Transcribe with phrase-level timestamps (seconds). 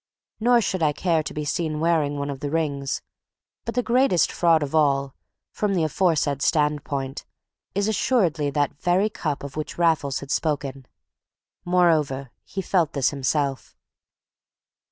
[0.39, 3.03] Nor should I care to be seen wearing one of the rings;
[3.65, 5.13] but the greatest fraud of all
[5.51, 7.23] (from the aforesaid standpoint)
[7.75, 10.87] is assuredly that very cup of which Raffles had spoken.
[11.65, 13.75] Moreover, he felt this himself.